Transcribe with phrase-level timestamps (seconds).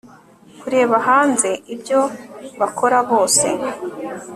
[0.59, 1.99] Kureba hanze ibyo
[2.59, 3.47] bakora bose